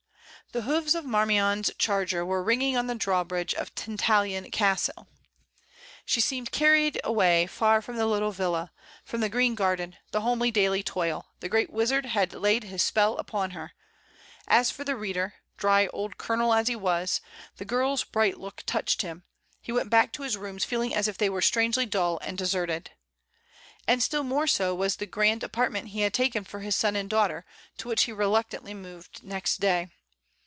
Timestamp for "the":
0.53-0.63, 2.87-2.95, 7.95-8.05, 9.21-9.29, 10.11-10.19, 11.39-11.47, 14.83-14.97, 17.55-17.63, 24.97-25.05